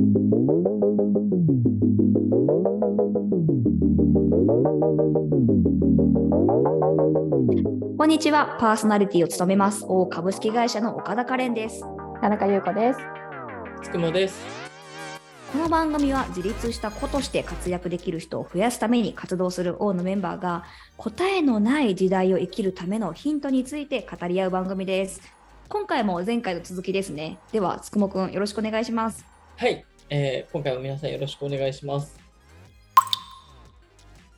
[0.00, 0.04] こ
[8.04, 11.82] んにちは、パーソナリティを務めます、大株式会社の岡田カレンです。
[12.22, 13.00] 田中優子です。
[13.82, 14.42] つくもです。
[15.52, 20.64] この番組は自立した子として活躍できる人を増やすために活動する王のメンバーが
[20.96, 25.20] 答えのない時代を生きるためのヒントについて語り合う番組です。
[25.68, 27.38] 今回も前回の続きですね。
[27.52, 29.26] では、つくもくんよろしくお願いします。
[29.60, 32.18] はい、えー今回も皆さんよろしくお願いします。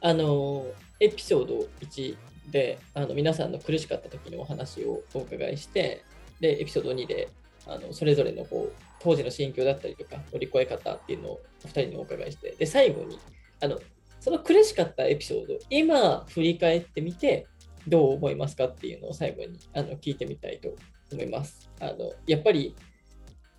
[0.02, 0.66] あの
[1.00, 2.16] エピソード1
[2.50, 6.04] であの皆さんの苦しかった時のお話をお伺いして、
[6.40, 7.30] でエピソード2で
[7.66, 13.18] あのそれぞれのこう当時の心境だったりとか乗り越え方っていうのをお二人にお伺いして、で最後に
[13.62, 13.80] あの
[14.20, 17.46] その苦しかったエピソード、今振り返ってみて
[17.88, 20.68] どう思いますかっていうのを最後にあの聞いてみたいと
[21.10, 21.70] 思います。
[21.80, 22.74] あのやっぱり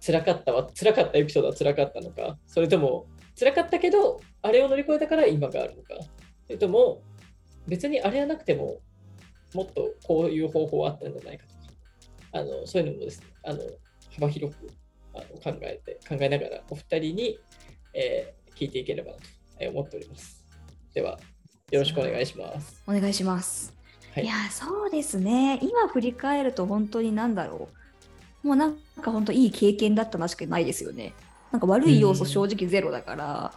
[0.05, 2.37] 辛かったは辛かったエピソードは辛かったのか。
[2.45, 3.05] それとも
[3.39, 5.95] 辛かったけどあれを乗り越えたから今があるのか。
[6.45, 7.01] それとも
[7.67, 8.79] 別にあれはなくても
[9.53, 11.59] もっとこういう方法はあったんじゃないかとか。
[12.33, 13.59] あのそういうのもですねあの
[14.15, 14.67] 幅広く
[15.13, 17.39] あの考えて考えながらお二人に、
[17.93, 19.23] えー聞いていければなと
[19.59, 20.45] えー思っております。
[20.93, 21.17] では
[21.71, 22.83] よろしくお願いします。
[22.85, 23.73] お願いします。
[24.13, 24.25] はい。
[24.25, 25.57] いや、そうですね。
[25.63, 27.82] 今振り返ると本当になんだろう。
[28.43, 31.13] もうなんか本当いい経験だったなしかないですよね。
[31.51, 33.53] なんか悪い要素うん正直ゼロだから。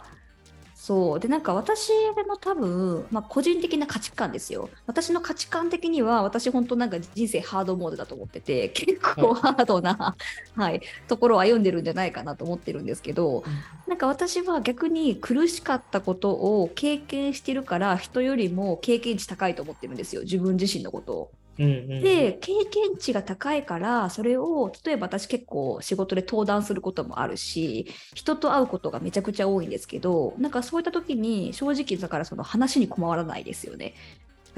[0.75, 1.19] そう。
[1.19, 1.89] で、なんか私
[2.29, 4.69] の多分、まあ個人的な価値観ですよ。
[4.85, 10.15] 私の価値観的には、私本当なんか人生ハードモードだと思ってて、結構ハードな、
[10.55, 13.43] はい、ところを歩んでるんじゃないかなと思ってるんですけど、
[13.87, 21.31] なんか私は逆に苦しかったことを経験してるから人よりも経験値高いと思ってるんですよ自分自身のことを。
[21.59, 33.93] うんうんで経験値が高いからそれを例えば私結構仕事で登壇することもあるし人と会うことがめちゃくちゃ多いんですけどなんかそういった時に正直だからその話に困らないですよね。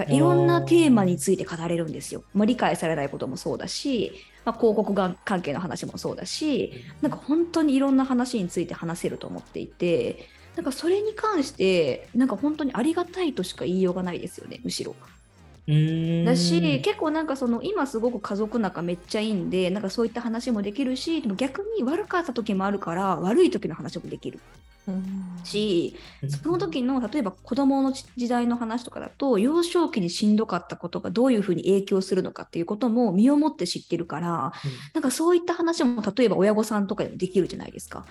[0.08, 2.24] いろんなテーマについて語れるんですよ。
[2.34, 4.14] まあ、理解されないこともそうだし、
[4.46, 6.72] まあ、広告が関係の話もそうだし、
[7.02, 14.96] なんか本当にいろんな話について話せると思っていて、なんかそれに関して、なんか本当にありがたいとしか言いようがないですよね、むしろ。
[15.68, 16.26] うーん。
[16.26, 24.44] だし、結構なんかその今すごく家族仲めっちゃいいんで、なんかそういった話もできるし、でも逆に悪かった時もあるから、悪い時の話もできる
[25.44, 25.96] し、
[26.28, 34.52] その時の例えば子供の時代の話とかだと幼少期にしんどかったことがどういうふうに影響するのかっていうことも身をもって知ってるから
[34.94, 38.08] なんかそういった話も例えば親御さんとかでもできるじゃないですか。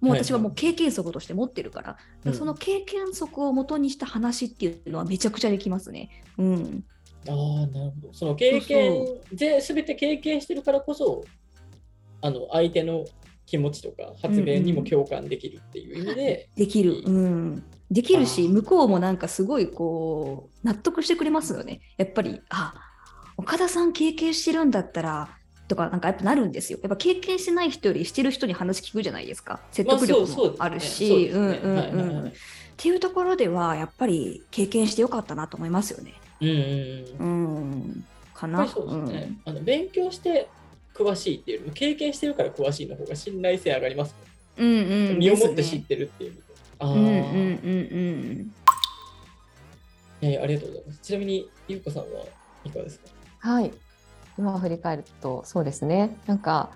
[0.00, 2.34] もう私はもう経験則として持ってるから,、うん。
[2.34, 6.10] その経験則を元にした話っていうのはめちゃくちゃできますね。
[6.38, 6.84] うん、
[7.28, 8.12] ああ、なるほど。
[8.12, 11.24] その経験で、すべて経験してるからこそ、
[12.20, 13.04] あの、相手の
[13.46, 18.26] 気持ちとか発言にも共感できるっていう意味で、できる、いいうん、できる。
[18.26, 19.16] し向こうもなん。
[19.16, 22.74] かすごいこう納得してくれますよねやっぱりあ
[23.36, 25.30] 岡田さん経験してるんだったら
[25.68, 26.78] とかなんかやっぱなるんですよ。
[26.82, 29.60] やっぱ経験してない人よりしてる人に話聞くじゃないですか。
[29.70, 31.28] 説得力もあるし。
[31.28, 32.28] うんうんうん。
[32.28, 32.32] っ
[32.76, 36.14] ていうところではやっぱり経験してよかったなと思いますよね。
[36.40, 36.56] うんうん
[37.20, 37.56] うん。
[37.58, 38.04] うん。
[38.34, 38.66] かな。
[38.68, 39.60] そうですね、あの。
[39.62, 40.48] 勉強して
[40.94, 44.14] 詳しいっていうよりも、経験してるから詳しいの方が信頼性上がります
[44.58, 45.18] もんうんうんうん。
[45.18, 46.30] 身をもって知ってるっていう。
[46.30, 46.42] 意味で。
[46.78, 47.14] ああ、うんうんうんう
[48.44, 48.50] ん。
[50.22, 51.00] えーありがとうございます。
[51.00, 52.08] ちなみに、ゆうこさんは
[52.64, 53.08] いかがですか？
[53.40, 53.72] はい。
[54.38, 56.16] 今振り返ると、そうですね。
[56.26, 56.70] なんか、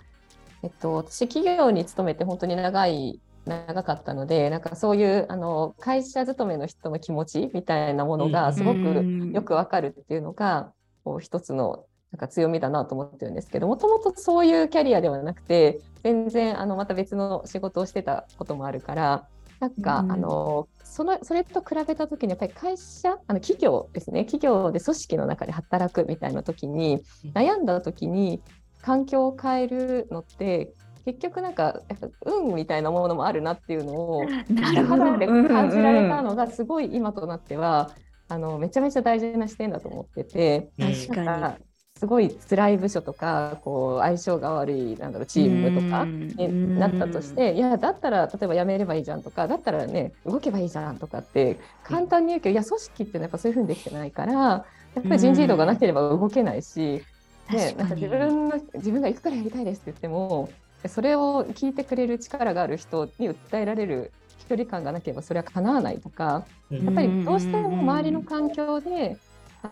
[0.63, 10.73] えっと、私、企業に勤めて本当に長い、長かったので、なんかそういう、あの、会社勤めの人の気持ちみたいなものうんがすごくうんよくわかるっていうのが、
[11.05, 19.27] こう一つのなんか強みだなと思ってるんですけどもともとそういうキャリアではなくて全然あのまた別の仕事をしてたこともあるから
[19.63, 24.27] なんか、うんあのそのそれと比べた時にやっぱり会社あの企業ですね。
[24.27, 27.03] 企業で組織の中で働くみたいな時に
[27.33, 28.43] 悩んだ時に
[28.83, 30.75] 環境を変えるのって
[31.07, 34.25] 結局なんかやっぱ運みたいなものもあるなっていうのを
[34.87, 37.93] 肌で感じられたのがすごい今となっては
[38.29, 40.69] あのめちゃめちゃ大事な視点だと思ってて。
[40.79, 41.57] 確か
[42.03, 46.27] すごい辛い部署とかこう相性が悪いなんだろうチームとかうん。
[46.31, 54.57] になったとしていやだったら例えば辞めればいいじゃんとかだったらね動けばいいじゃんとかって簡単に言うけどいや組織っていうのはやっぱそういうふうにできてないからや
[54.99, 57.05] っぱり人事異動がなければ動けないし。
[57.51, 60.49] ね、なんか自分の自分が行くからやりたいですって言っても
[60.87, 64.13] それを聞いてくれる力がある人に訴えられる
[64.49, 66.85] 距離感がなければそれは叶わないとかうん。
[66.85, 69.19] やっぱりどうしても周りの環境で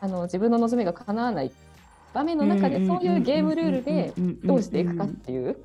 [0.00, 1.50] あの自分の望みが叶わない
[2.12, 4.12] 場面の中でそういうゲームルールで
[4.44, 5.56] どうしていくかっていう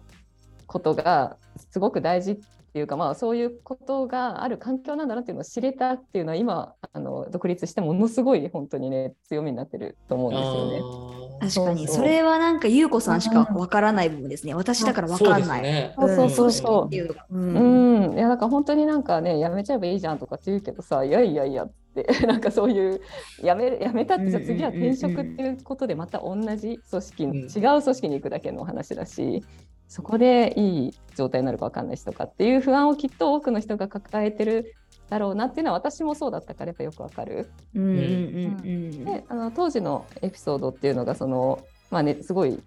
[0.68, 1.38] ことが
[1.72, 2.38] すごく大事っ
[2.76, 11.66] ていうか、まあ、そういうことがある環境なんだなっていうのを知れたっていうのは今あの独立してものすごい本当にね強みになってると思うんですよね。
[11.66, 14.54] 確かにそれはなんか優子さんしかわからない部分ですね。
[14.54, 15.62] 私だからわかんない。
[15.62, 15.94] ね。
[15.98, 17.26] そうそうそうそうっていうのが。
[17.30, 21.72] うん、いやだから本当になんかねやめちゃえばいいじゃんとかって言うけどさいやいやいやっ
[22.28, 23.02] なんかそういう
[23.42, 27.36] やめるやめたってじゃあ次は転職っていうことでまた同じ組織、うん。
[27.36, 29.44] 違う組織に行くだけの話だし
[29.88, 34.74] そこでいい状態になるか分かんないしとかっていう不安をきっと多くの人が抱えてる
[35.10, 37.48] だろうなっていうのは私もそうだったからやっぱよくわかる。
[37.76, 41.60] うんうんうんであの当時のエピソードっていうのがその
[41.92, 42.60] まあねすごい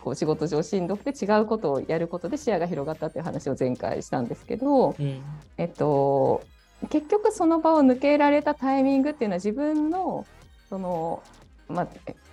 [0.00, 5.22] こう仕事上しんどくて違うことをやることで視野が広がったっていう話を前回したんですけど、うん。
[5.56, 6.42] えっと、
[6.90, 10.26] 結局その場を抜けられたタイミングっていうのは自分の
[10.68, 11.22] その、
[11.68, 11.88] まあ、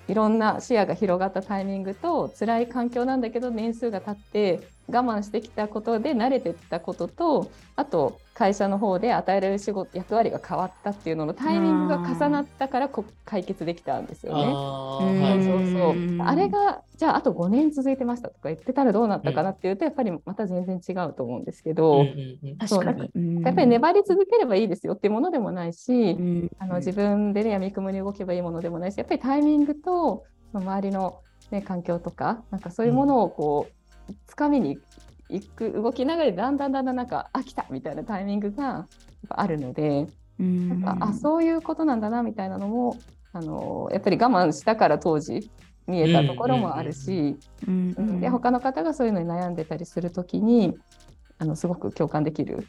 [0.08, 14.44] いろんな視野が広がったタイミングと辛い環境なんだけど年数が経って我慢してきたことで慣れてったこととあと会社の方で与えられる仕事役割が変わったっていうののタイミングが重なったからこ解決できたんですよね。
[14.44, 15.00] うんあ
[15.44, 15.92] そうそうそう。
[15.94, 16.22] うん。
[16.22, 26.52] あれがじゃああと5年続いてましたとか言ってたらどうなったかなっていうと、やっぱりまた全然違うと思うんですけど、うんうんうかやっぱり粘り続ければいいですよっていうものでもないし、うん。
[26.60, 31.22] あの自分でねやみくもに動けばいいものでもないしやっぱりタイミングとその周りの、
[31.52, 33.85] ね、環境とかなんかそういうものをこう、
[34.28, 34.80] 掴みに
[35.30, 38.88] 行く動きながらだんだんだんだんなんかあ来たみたいなタイミングがやっ
[39.30, 40.08] ぱあるので、
[40.40, 40.70] うん。
[40.70, 42.98] なんかあそういうことなんだなみたいなのも
[43.34, 45.50] あのやっぱり我慢したから当時
[45.88, 47.38] 見えたところもあるし、
[47.68, 50.76] うんうんで他の方がそういうのに悩んでたりする時に
[51.38, 52.68] あのすごく共感できる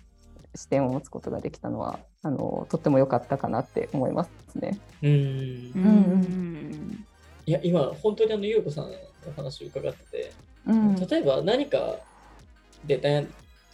[0.54, 4.78] 視点を持つことができたのはあのとっても良かったかなって思いますね。
[5.02, 7.06] うんうん
[7.46, 8.92] いや今本当にあの優子さんの
[9.36, 10.32] 話を伺ってて、
[10.66, 10.94] うん。
[10.96, 11.96] 例えば何か
[12.84, 13.28] で悩ん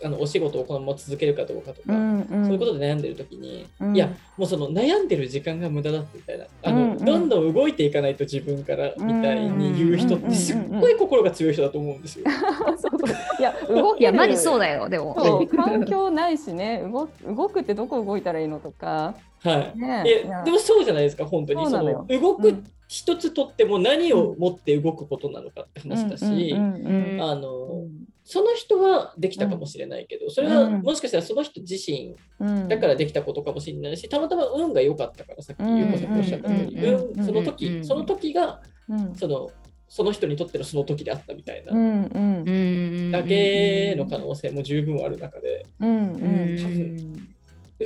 [0.05, 2.45] あのお仕事をこのまま続けるかどうかとか、うんうん。
[2.45, 3.97] そういうことで悩んでる時に、うん。
[3.97, 7.05] いやもうその悩んでる時間が無駄だってみたいなあの、うんうん。
[7.05, 12.27] どんどん動いていかないと自分からみたいに言う人ってすっごい心が強い人だと思うんですよ。
[12.77, 13.11] そうそう。
[13.39, 15.47] いや動いや、マジそうだだよ、でも。
[15.57, 16.83] 環境ないしね。
[16.83, 19.79] 動動くってどこ動いたらいいのとか、はい。
[19.79, 20.45] ね、いいやや。
[20.45, 21.65] でもそうじゃないですか本当に。
[21.65, 27.87] その動く一つとっても何をもって動くことなのかって話だし、あの
[28.23, 32.69] その人はできたかもしれないけど、それはもしかしたらその人自身うん。
[32.69, 35.79] だからできたことかもしれないし、たまたま運が良かったから、さっきうん。
[35.79, 36.85] ゆうこさんがおっしゃった通り、うん。
[36.85, 37.19] うん。
[37.19, 37.45] 運そのうん。
[37.47, 38.61] 時、その時が
[38.91, 39.15] うん。
[39.17, 39.53] その
[39.89, 45.89] その人にとってのその時であったみたいなだけの可能性も十分ある中で、うん。
[45.89, 46.23] うん。
[46.23, 47.32] うん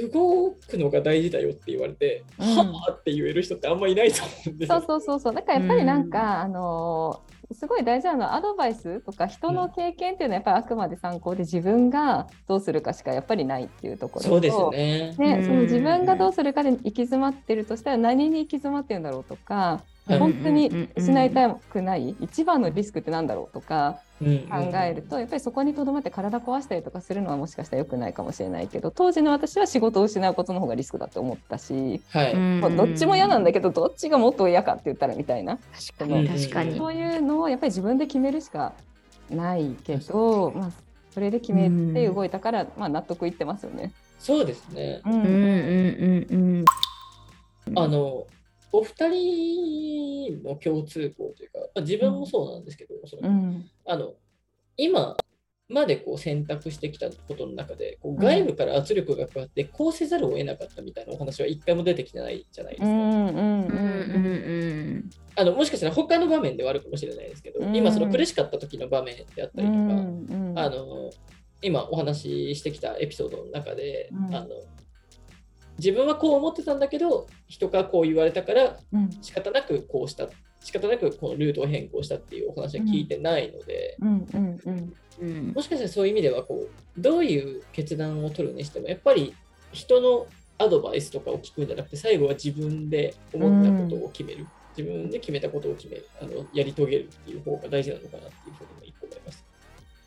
[0.00, 2.56] 動くのが大事だよって言われて、うん。
[2.56, 4.66] はあって言える人ってあんまいないと思うんで。
[4.66, 4.80] すよ。
[4.80, 5.34] そうそうそうそう。
[5.34, 14.28] だからやっぱりなんか、あのーすごい大事なのはアドバイスとか人の経験っていうのはやっぱりあくまで参考で自分がどうするかしかやっぱりないっていうところと。
[14.28, 15.36] そうですね。
[15.36, 32.36] ね、その自分がどううするかで行き詰まってるとしたら何に行き詰まってるんだろうとか、はい本当にうんうんうんうん失いたくない一番のリスクってなんだろうとかうん考えると、やっぱりそこにとどまって体壊したりとかするのはもしかしたら良くないかもしれないけど当時の私は仕事を失うことの方がリスクだと思ったし、はい。
[32.36, 35.58] もうどっちも嫌なんだけどどっちがもっと嫌かって言ったらみたいな
[35.98, 36.78] 確かに、確かに。
[36.78, 38.72] そういうのをやっぱり自分で決めるしか
[39.30, 40.70] ないけど、まあ、
[41.12, 43.92] それで決めて動いたから、まあ、納得いってますよね。
[44.18, 45.02] そうですね。
[45.04, 46.64] うんうんうんうん
[47.68, 47.78] うん。
[47.78, 48.26] あの、
[48.72, 54.14] お二人の共通項というか、まあ自分もそうなんですけど、そのうんあの
[54.76, 55.16] 今
[55.68, 62.86] までこう選択してきたことの中でこう外部から圧力がかかってこうせざるを得なかったみたいなお話は一回も出てきてないじゃないですか。
[65.38, 67.74] あのもしかしたら他の場面ではあるかもしれないですけど、うん。
[67.74, 70.52] 今その苦しかった時の場面であったりとか、うん。
[70.56, 71.10] あの
[71.62, 74.34] 今お話ししてきたエピソードの中で、うん。
[74.34, 74.48] あの
[75.78, 79.10] 自分はこう思ってたんだけど人からこう言われたからうん。
[79.22, 80.28] 仕方なくこうした
[80.60, 84.94] 仕方なくこのルートを変更したっていうお話は聞いてないので、うんうんうん。
[85.20, 85.52] うん。
[85.54, 89.34] もしかしたらそういう意味ではこうどういう決断を取るにしてもやっぱり
[89.72, 90.26] 人の
[90.58, 99.44] アドバイスとかを聞くんじゃなくて最後は自分で思ったことを決める、自分で決めたことを決めるあのやり遂げるっていう方が大事なのかなっていうふうにも一個思います。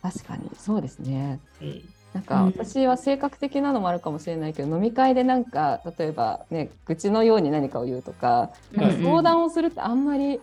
[0.02, 0.50] 確かに。
[0.58, 1.40] そうですね。
[1.62, 2.46] うんなんかうん。
[2.48, 8.52] 私は性格的なのもあるかもしれないけど、飲み会でなんか例えばね愚痴のように何かを言うとか
[9.02, 10.40] 相談をするってあんまり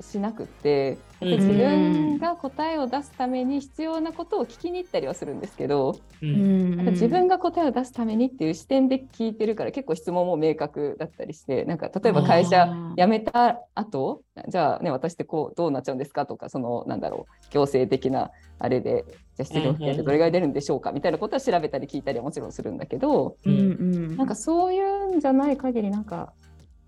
[0.00, 6.38] しなくって、うん自分が答えを出すために必要なことを聞きに行ったりはするんですけど、ううん。
[6.38, 19.04] ん自分が答えを出すためにっていう視点で聞いてるから結構質問も明確だったりしてなんか例えば会社辞めた後じゃあね私ってこうどうなっちゃうんですかとかそのなんだろう行政的なあれで
[19.36, 24.16] じゃあ失業保険ってどれぐらい出るんでしょうかみたいなことは調べたり聞いたりはもちろんするんだけどうんうん。
[24.16, 26.34] なんかそういうんじゃない限りなんか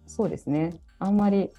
[0.07, 0.79] そうですね。
[0.99, 1.53] あんまりうん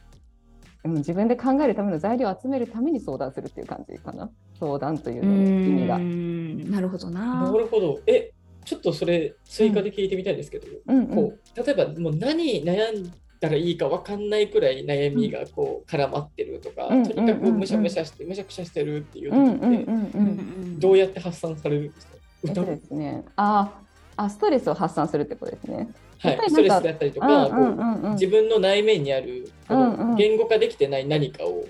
[0.83, 4.29] 自分で考えるための材料を集めるために相談するっていう感じかな。
[4.59, 5.97] 相談といううのの意味が。
[5.97, 6.71] ん。
[6.71, 7.51] なるほどな。
[7.51, 7.57] な。
[7.57, 7.99] るほど。
[8.07, 8.31] え、
[8.65, 10.97] ちょっとそれ追加で聞いてみたいんですけど、うん。
[10.97, 17.37] うんこう例えばもう何悩んだらいいか分かんないくらい悩みがこう絡まってるとか、うんとにかうんうん。
[17.37, 20.31] うんくむしゃむしゃしてむしゃくしゃしてるっていううん時ってうんうんううん
[20.77, 20.79] ん。
[20.79, 22.13] どうやって発散されるんですか？
[22.47, 23.23] えっとですね。
[23.35, 23.71] あ
[24.17, 25.89] あストレスを発散するってことですね。
[26.23, 30.09] はい、ストレスであったりとか、こうう自分の内面にあるこうんうん。
[30.11, 31.65] の言語化できてない何かを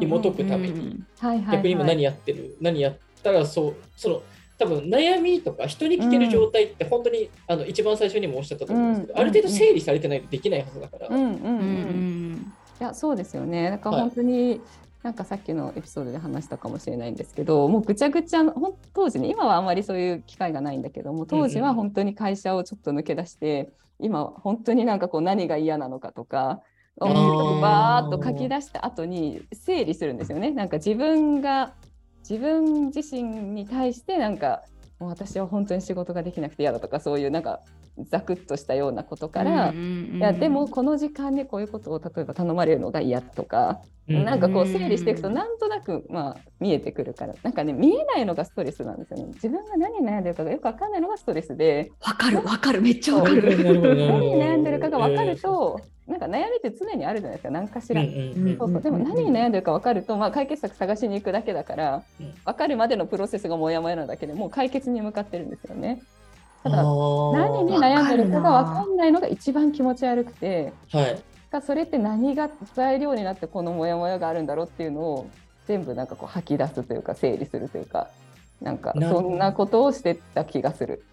[0.00, 4.22] 紐解くために、逆に今何やってる、何やったらそうその
[4.58, 11.22] 多分悩みとか人に聞ける状態って本当に、あの一番最初にもおっしゃったと思うんですけど、うんある程度整理されてないとできないはずだから、うんうん。
[11.22, 12.52] うんうんうん。
[12.80, 13.70] いやそうですよね。
[13.70, 14.08] だからはい。
[14.08, 14.60] 本当に、
[15.02, 18.44] なんかさっきのエピソードで話したかもしれないんですけどもうぐちゃぐちゃ
[18.94, 26.60] 当時ね今はあんまりそういう機会がないんだけども当時は本当に会社をちょっと抜け出して、今本当になんかこう何が嫌なのかとか
[26.98, 30.50] バーっと書き出した後に整理するんですよね。
[30.50, 31.72] なんか自分が
[32.28, 34.62] 自分自身に対してなんか
[35.00, 37.60] もう私は本当に仕事ができなくて嫌だとかそういうなんか
[37.98, 40.16] ざくっとしたようなことから、うんうんうん。
[40.18, 49.26] いやでもこの時間にこういうことを例えば頼まれるのが嫌とか、うんなんかこううん整理していくとなんとなくまあ見えてくるからなんかね見えないのがストレスなんですよね。
[49.34, 58.02] 自分が何に悩んでるかがよくわかんないのがストレスでわかるわかるめっちゃわかなる何に悩んでるかがわかると、なんか悩みって常にあるじゃないですか何かしら。
[58.02, 58.82] うんうんうんそうそう。
[58.82, 62.34] でも何に悩んでるか分かると、まあ、解決策探しに行くだけだからうん。
[62.44, 66.02] 分かるまでのプロセスがモヤモヤなだけでもう解決に向かってるんですよね。
[66.62, 75.30] ただ何に悩んでるかが分かんないのが一番気持ち悪くてはいがそれって何が材料になってこのモヤモヤがあるんだろうっていうのを
[75.66, 78.08] 全部なんかこう吐き出すというか整理するというか
[78.60, 81.04] なんかそんなことをしてた気がする。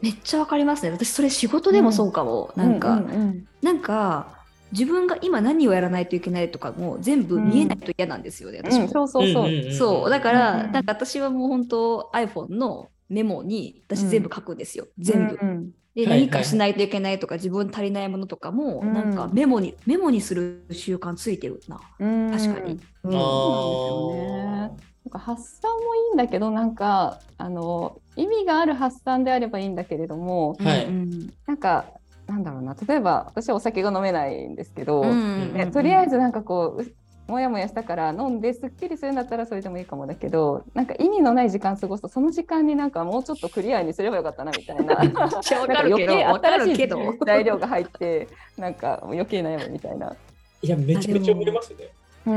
[0.00, 0.90] めっちゃわかりますね。
[0.92, 2.52] 私それ仕事でもそうかも。
[2.54, 4.38] なんか、うんうんなんか
[4.70, 8.58] 自分が今何をやらないといけないとかも全部見えないと嫌なんですよね。
[8.58, 9.42] うん私もうんそうそうそう。
[9.44, 15.38] んんんんそうだから、うんうんなんか私はもう本当 iPhone のメモに私全部書くんですよ、全部。
[15.40, 15.70] うんうん。
[15.94, 18.92] ではい何かしないといけないとか、自分に足りないものとかも、うん。
[18.92, 21.80] なんかメモにメモにする習慣ついてるな。
[21.98, 22.30] うん。
[22.30, 22.80] 確かに。
[23.04, 23.16] うん。
[23.16, 24.88] あそうなんですよね。
[25.04, 30.84] なんか発散もいいんだけどなんかあの意味がある発散であればいいんだけれどもはい。
[30.84, 31.86] うんなんか
[32.26, 32.74] なんだろうな。
[32.74, 36.84] 例えば私はお酒が飲めないんですけど、うんねとりあえずなんかこう
[37.28, 44.94] うもやもやしたから飲んですっきりするんだったらそれでもいいかもだけどなんか意味のない時間過ごすとその時間になんかもうちょっとクリアにすればよかったなみたいな。
[44.94, 47.14] なんかるけど、余計新しいるけど。
[47.24, 50.16] 材料が入ってなんか余計悩むみたいな。
[50.62, 51.90] いやめちゃめちゃ思いますね。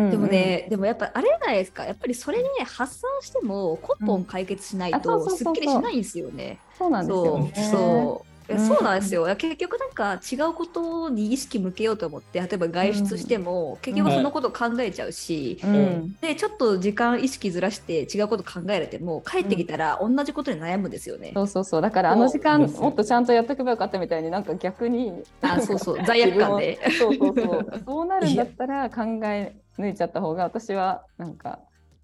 [0.10, 6.60] でもね、でもやっぱあれじゃないですか、やっぱりそれね、発散しても根本解決しないとすっきりしないんですよね。
[6.77, 7.51] そうなんですよそうね。
[7.71, 8.30] そう。
[8.51, 9.25] いやうんそうなんですよ。
[9.36, 16.15] 結局なんか違うことに意識向けようと思って、例えば外出しても、結局そのこと考えちゃうし、うん。
[16.22, 21.31] でちょっと時間意識ずらして違うこと考えれても帰ってきたら同じことに悩むんですよね。
[21.34, 21.81] そうそうそう。
[21.81, 26.05] だからあの時間もっとちゃんとやっとけばよかったみたいになんか逆にあそうそう。
[26.05, 26.79] 罪悪感で。
[27.00, 27.67] そうそうそう。
[27.86, 31.60] そうなるんだったら考え抜いちゃった方が私はなんか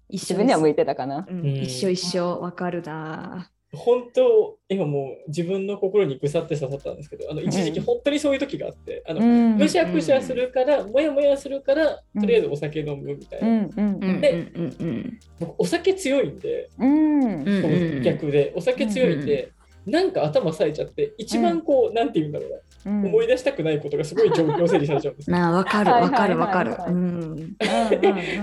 [0.08, 1.26] 一緒には向いてたかな。
[1.28, 2.40] 一緒一緒。
[2.40, 3.50] わかるな。
[3.72, 9.56] 本当今もう自分の心にぐさって刺さったんですけどあの一時期本当にそういう時があって、あのうん。
[9.58, 14.04] むしゃくしゃするから、もやもやするからとりあえずお酒飲むみたいな、うんうんうん。
[14.04, 15.18] うんでうんうん。
[15.38, 17.22] 僕お酒強いんで、うん。
[17.22, 18.02] うんうん。
[18.02, 18.52] 逆で。
[18.56, 19.52] お酒強いんで、
[19.86, 22.56] なんか頭冴えちゃって一番こう、なんて言うんだろうな、
[22.86, 25.36] うん思い出したくないことがすごい状況整理されちゃうんですよ。
[25.36, 26.76] なあわかるはいわかるわかる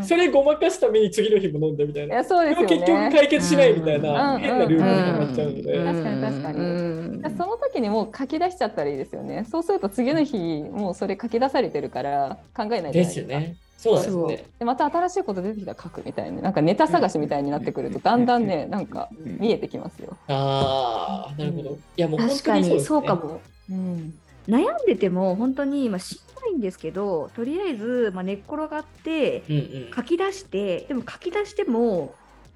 [0.04, 2.16] それごまかすために次の日も飲んでみたいいな。
[2.16, 3.12] やそうですよでも結局ね。
[3.12, 9.46] 解決しないみたいなうん変なルールになっちゃうので、うん確かに確かにうんその時にもう書き出しちゃったらいいですよね。
[9.50, 10.38] そうすると次の日
[10.72, 13.20] もうそれ書き出されてるから考えないじゃないでです。
[13.20, 13.56] よね。
[13.78, 14.44] そうですね。
[14.60, 20.18] でまた新しいこと出てきたら書くみたいななんかネタ探しみたいになってくるとだんだんねなんか見えてきますよ。
[20.28, 21.70] ああ、なるほど。
[21.72, 23.42] いやもう本確かに当にそうです、ね、そうかも。
[23.70, 24.14] うん
[24.48, 29.92] 悩んでても本当にまあしんどいんですけどとりあえずまあ寝っ転がってうんうん。
[29.96, 32.16] 書き出してでも書き出しても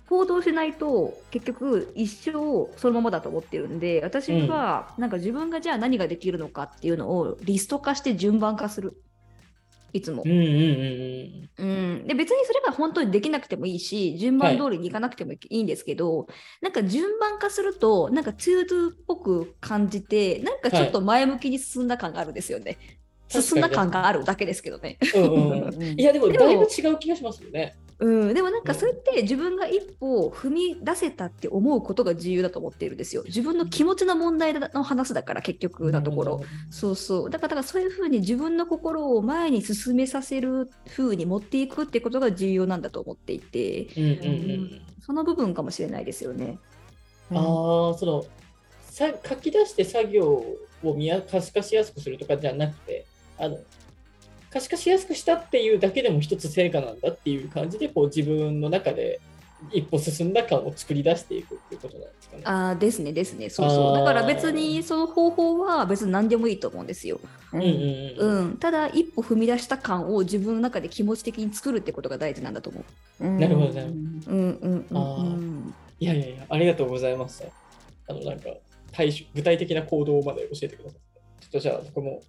[0.10, 2.31] 行動しないと結局一生
[2.77, 9.01] そのままだと思ってるんで私はなんか自分がじゃあ何ができるのかっていうのをリスト化して順番化する。
[9.93, 10.31] いつもうん。
[10.31, 11.63] うんうんう
[12.03, 16.27] ん、で別にそれが本当にできなくてもいいし順番通りにいかなくてもいいんですけど、
[16.62, 22.77] なんか順番化するとなんかツードゥっぽく感じてなんかちょっと前向きに進んだ感があるんですよね。
[23.29, 24.98] 確かに進んだ感があるだけですけどね。
[25.15, 25.24] うん。
[25.24, 27.75] うんうんうん いや、でも、だいぶ違う気がしますよね。
[28.00, 33.24] うん、でもなんかそれって自分が一歩踏み出せたって思うことが重要だと思っているんですよ。
[33.25, 36.41] 自分の気持ちの問題の話だから結局なところ。
[36.70, 37.29] そうそう。
[37.29, 44.82] だからだからそういうふうに自分の心を前に進めさせるふうに持っていくってことが重要なんだと思っていて、うんうんうん。
[45.01, 46.58] その部分かもしれないですよね。
[47.32, 47.38] ああ、
[47.98, 48.25] その
[48.84, 50.25] さ書き出して作業
[50.84, 53.06] を見や可視化しやすくするとかじゃなくて、
[53.38, 53.58] あの
[54.51, 59.20] 可視化しやすくしたっていうだけでも一つ成果なんだっていう感じで、こう自分の中で
[59.72, 62.44] 一歩進んだ感を作り出していくっていうことなんですかね。
[62.46, 63.50] ああですねですね。
[63.50, 63.98] そうそう。
[63.98, 67.20] だから別にその方法は別に何でもいいと思うんですよ。
[68.60, 72.84] ただ一歩踏み出した感を自分の中で気持ち的に作るってことが大事なんだと思
[73.20, 73.25] う。
[73.25, 75.74] うんなるほどなるほどうんうんうんあうん。
[76.00, 77.46] いやいやいや、ありがとうございました。
[78.08, 78.50] あの、なんか、
[78.94, 81.22] 対処具体的な行動まで教えてくださって。
[81.41, 82.22] ちょっとじゃあ、僕も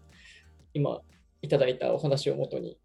[0.75, 1.01] 今
[1.43, 2.79] いただいたお話をもとに、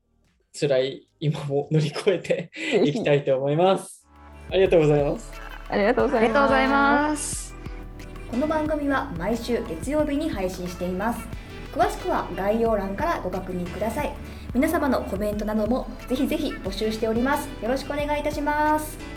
[0.57, 2.51] 辛い今も乗り越えて
[2.85, 4.07] いきたいと思います。
[4.49, 5.31] ありがとうございます。
[5.67, 6.27] ありがとうございます。
[6.27, 7.45] ありがとうございます。
[8.35, 11.25] この番組は毎週月曜日に配信しています
[11.71, 14.13] 詳しくは概要欄からご確認ください
[14.53, 19.14] 皆様のコメントなどもぜひぜひ募集しておりますよろしくお願いいたします